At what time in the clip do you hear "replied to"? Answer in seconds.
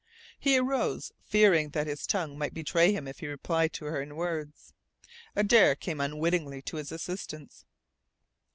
3.27-3.85